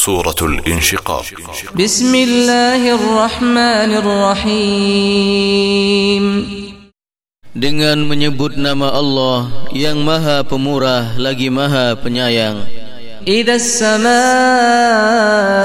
سورة 0.00 0.40
الانشقاق. 0.42 1.24
بسم 1.76 2.14
الله 2.14 2.94
الرحمن 2.96 3.90
الرحيم. 4.00 5.04
Dengan 7.52 8.08
menyebut 8.08 8.56
nama 8.56 8.96
Allah 8.96 9.68
yang 9.76 10.00
maha 10.00 10.40
pemurah 10.40 11.20
lagi 11.20 11.52
maha 11.52 12.00
penyayang. 12.00 12.64
إذا 13.28 13.54
السماء 13.60 14.08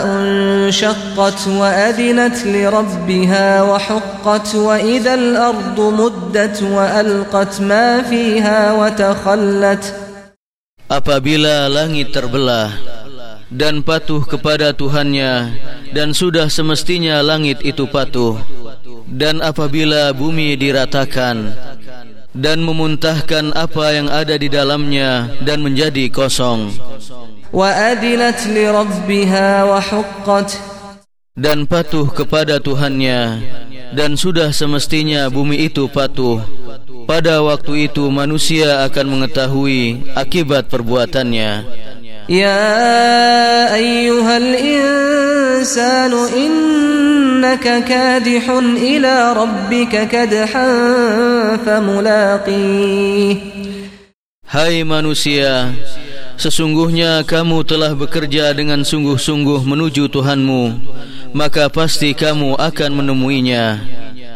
انشقت 0.04 1.48
وأذنت 1.48 2.38
لربها 2.44 3.62
وحقت 3.64 4.56
وإذا 4.56 5.14
الأرض 5.14 5.80
مدت 5.80 6.64
وألقت 6.64 7.62
ما 7.64 8.04
فيها 8.04 8.76
وتخلت 8.76 10.04
Apabila 10.86 11.66
langit 11.66 12.14
terbelah 12.14 12.95
dan 13.54 13.86
patuh 13.86 14.26
kepada 14.26 14.74
Tuhannya 14.74 15.54
dan 15.94 16.12
sudah 16.18 16.50
semestinya 16.50 17.22
langit 17.22 17.62
itu 17.62 17.86
patuh. 17.86 18.40
Dan 19.06 19.40
apabila 19.40 20.10
bumi 20.18 20.58
diratakan 20.58 21.54
dan 22.36 22.66
memuntahkan 22.66 23.56
apa 23.56 23.86
yang 23.96 24.08
ada 24.12 24.36
di 24.36 24.50
dalamnya 24.50 25.32
dan 25.46 25.62
menjadi 25.62 26.10
kosong. 26.12 26.74
Dan 31.36 31.68
patuh 31.68 32.08
kepada 32.12 32.60
Tuhannya 32.60 33.22
dan 33.96 34.20
sudah 34.20 34.50
semestinya 34.52 35.30
bumi 35.32 35.70
itu 35.70 35.88
patuh. 35.88 36.42
Pada 37.06 37.40
waktu 37.46 37.86
itu 37.86 38.10
manusia 38.10 38.82
akan 38.90 39.06
mengetahui 39.14 40.10
akibat 40.18 40.74
perbuatannya. 40.74 41.85
يا 42.29 43.75
أيها 43.75 44.37
الإنسان 44.37 46.13
إنك 46.37 47.85
كادح 47.85 48.45
إلى 48.77 49.33
ربك 49.33 50.09
كدحا 50.09 50.69
فملاقيه 51.67 53.37
Hai 54.51 54.83
manusia, 54.83 55.71
sesungguhnya 56.35 57.23
kamu 57.23 57.63
telah 57.63 57.95
bekerja 57.95 58.51
dengan 58.51 58.83
sungguh-sungguh 58.83 59.63
menuju 59.63 60.11
Tuhanmu, 60.11 60.75
maka 61.31 61.71
pasti 61.71 62.11
kamu 62.19 62.59
akan 62.59 62.91
menemuinya. 62.99 63.79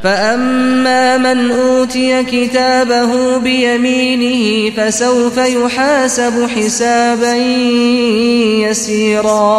فأما 0.05 1.17
من 1.17 1.51
أوتي 1.51 2.25
كتابه 2.25 3.39
بيمينه 3.39 4.71
فسوف 4.77 5.37
يحاسب 5.39 6.35
حسابا 6.57 7.35
يسيرا 8.69 9.57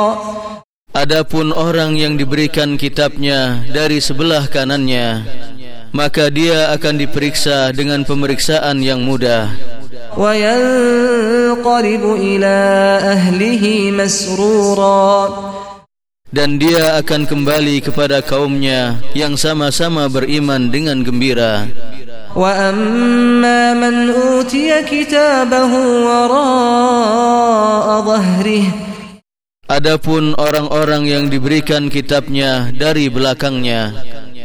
Adapun 0.95 1.51
orang 1.51 1.99
yang 1.99 2.15
diberikan 2.15 2.79
kitabnya 2.79 3.67
dari 3.67 3.99
sebelah 3.99 4.47
kanannya, 4.47 5.27
maka 5.91 6.31
dia 6.31 6.71
akan 6.71 6.95
diperiksa 7.03 7.75
dengan 7.75 8.07
pemeriksaan 8.07 8.79
yang 8.79 9.03
mudah. 9.03 9.51
وينقلب 10.15 12.03
إلى 12.15 12.55
أهله 13.03 13.91
مسرورا 13.91 15.27
Dan 16.35 16.59
dia 16.59 16.99
akan 16.99 17.23
kembali 17.23 17.79
kepada 17.79 18.19
kaumnya 18.19 18.99
yang 19.15 19.39
sama-sama 19.39 20.11
beriman 20.11 20.67
dengan 20.67 20.99
gembira. 20.99 21.71
وأما 22.35 23.79
من 23.79 24.11
أوتي 24.11 24.83
كتابه 24.83 25.71
وراء 26.03 27.87
ظهره 28.03 28.65
Adapun 29.65 30.37
orang-orang 30.37 31.09
yang 31.09 31.25
diberikan 31.25 31.89
kitabnya 31.89 32.69
dari 32.69 33.09
belakangnya, 33.09 33.97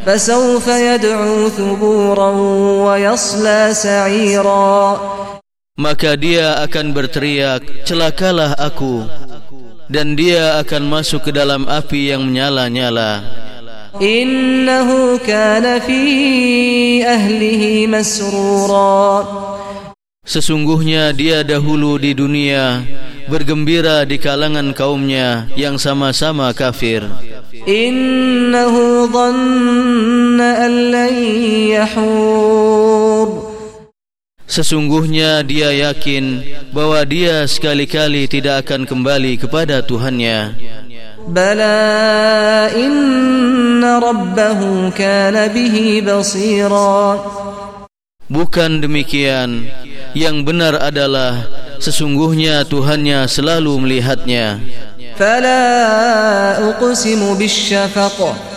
فسوف 0.06 0.64
يدعو 0.64 1.48
ثبورا 1.48 2.30
ويصلى 2.88 3.60
سعيرا 3.75 4.97
maka 5.81 6.12
dia 6.16 6.60
akan 6.60 6.92
berteriak, 6.92 7.84
celakalah 7.88 8.53
aku. 8.56 9.04
dan 9.91 10.18
dia 10.18 10.59
akan 10.62 10.84
masuk 10.90 11.29
ke 11.29 11.31
dalam 11.34 11.66
api 11.69 12.13
yang 12.13 12.25
menyala-nyala. 12.25 13.22
Innahu 13.96 15.16
kana 15.23 15.79
fi 15.79 17.00
ahlihi 17.00 17.88
masrura. 17.88 19.24
Sesungguhnya 20.25 21.13
dia 21.13 21.45
dahulu 21.45 21.95
di 22.01 22.12
dunia 22.12 22.81
bergembira 23.31 24.03
di 24.03 24.18
kalangan 24.19 24.74
kaumnya 24.75 25.47
yang 25.56 25.79
sama-sama 25.79 26.51
kafir. 26.51 27.07
Innahu 27.66 29.07
dhanna 29.09 30.50
an 30.66 30.74
lan 30.91 31.13
yahur. 31.72 32.75
Sesungguhnya 34.45 35.41
dia 35.41 35.73
yakin 35.73 36.45
bahwa 36.69 37.01
dia 37.01 37.50
sekali-kali 37.50 38.29
tidak 38.29 38.66
akan 38.66 38.85
kembali 38.85 39.41
kepada 39.41 39.81
Tuhannya. 39.81 40.53
Bala 41.25 42.69
inna 42.78 43.97
rabbahu 43.97 44.94
kana 44.94 45.50
bihi 45.50 46.06
basira. 46.06 47.17
Bukan 48.29 48.85
demikian. 48.85 49.66
Yang 50.13 50.38
benar 50.45 50.77
adalah 50.77 51.50
sesungguhnya 51.81 52.62
Tuhannya 52.69 53.25
selalu 53.25 53.73
melihatnya. 53.81 54.62
Fala 55.17 55.59
uqsimu 56.62 57.33
bisyafaq. 57.33 58.54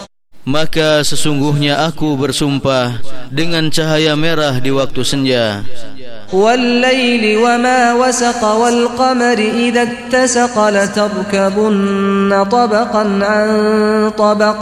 Maka 0.47 1.07
sesungguhnya 1.07 1.87
aku 1.87 2.19
bersumpah 2.19 2.99
dengan 3.31 3.71
cahaya 3.71 4.11
merah 4.19 4.59
di 4.59 4.75
waktu 4.75 5.01
senja 5.07 5.63
والليل 6.33 7.37
وما 7.37 7.93
وسق 7.93 8.41
والقمر 8.41 9.37
إذا 9.69 9.83
اتسق 9.85 10.55
لتركبن 10.57 12.31
طبقا 12.49 13.03
عن 13.21 13.49
طبق 14.17 14.61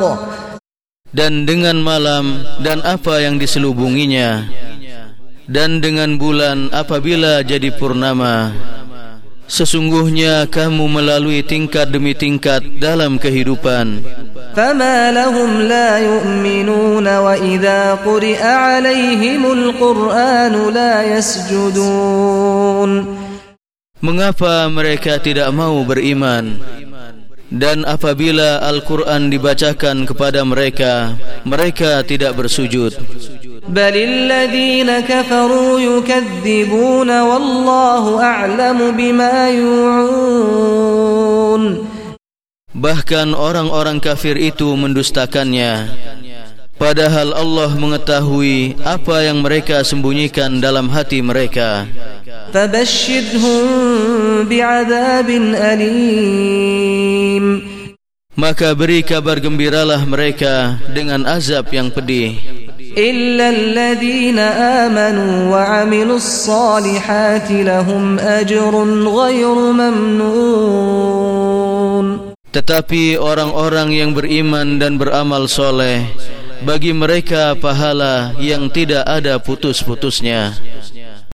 dan 1.16 1.48
dengan 1.48 1.80
malam 1.80 2.44
dan 2.60 2.84
apa 2.84 3.24
yang 3.24 3.40
diselubunginya 3.40 4.52
dan 5.48 5.80
dengan 5.80 6.20
bulan 6.20 6.68
apabila 6.76 7.40
jadi 7.40 7.72
purnama 7.72 8.52
sesungguhnya 9.52 10.48
kamu 10.48 10.88
melalui 10.88 11.44
tingkat 11.44 11.92
demi 11.92 12.16
tingkat 12.16 12.64
dalam 12.80 13.20
kehidupan 13.20 14.00
فما 14.56 15.12
لهم 15.12 15.62
لا 15.62 16.00
يؤمنون 16.00 17.08
وإذا 17.08 18.04
قرئ 18.04 18.44
عليهم 18.44 19.42
القرآن 19.52 20.54
لا 20.76 21.18
يسجدون 21.18 22.92
mengapa 24.04 24.68
mereka 24.68 25.24
tidak 25.24 25.48
mau 25.56 25.80
beriman 25.88 26.60
dan 27.52 27.84
apabila 27.88 28.64
Al-Quran 28.64 29.32
dibacakan 29.32 30.04
kepada 30.08 30.44
mereka 30.44 31.16
mereka 31.48 32.04
tidak 32.04 32.36
bersujud 32.36 32.92
بل 33.68 33.96
الذين 33.98 35.00
كفروا 35.00 35.80
يكذبون 35.80 37.22
والله 37.22 38.24
أعلم 38.24 38.92
بما 38.98 39.50
يوعون 39.50 41.02
Bahkan 42.72 43.36
orang-orang 43.38 44.02
kafir 44.02 44.40
itu 44.42 44.74
mendustakannya 44.74 45.92
Padahal 46.82 47.30
Allah 47.38 47.70
mengetahui 47.78 48.74
apa 48.82 49.22
yang 49.22 49.46
mereka 49.46 49.86
sembunyikan 49.86 50.58
dalam 50.58 50.90
hati 50.90 51.22
mereka 51.22 51.86
فبشرهم 52.52 53.64
بعذاب 54.50 55.30
أليم 55.56 57.46
Maka 58.32 58.74
beri 58.74 59.04
kabar 59.06 59.38
gembiralah 59.44 60.02
mereka 60.08 60.80
dengan 60.90 61.28
azab 61.28 61.68
yang 61.70 61.92
pedih 61.94 62.40
إلا 62.98 63.50
الذين 63.50 64.40
آمنوا 64.86 65.52
وعملوا 65.52 66.16
الصالحات 66.16 67.52
لهم 67.52 68.20
أجر 68.20 68.74
غير 69.08 69.56
ممنون 69.56 70.92
Tetapi 72.52 73.16
orang-orang 73.16 73.96
yang 73.96 74.12
beriman 74.12 74.76
dan 74.76 75.00
beramal 75.00 75.48
soleh 75.48 76.04
Bagi 76.68 76.92
mereka 76.92 77.56
pahala 77.56 78.36
yang 78.44 78.68
tidak 78.68 79.08
ada 79.08 79.40
putus-putusnya 79.40 80.52